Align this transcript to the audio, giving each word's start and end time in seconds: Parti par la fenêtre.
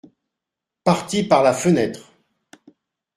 Parti 0.83 1.21
par 1.25 1.43
la 1.43 1.53
fenêtre. 1.53 2.11